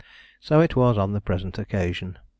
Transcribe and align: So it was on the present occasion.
So 0.39 0.61
it 0.61 0.75
was 0.75 0.97
on 0.97 1.13
the 1.13 1.21
present 1.21 1.59
occasion. 1.59 2.17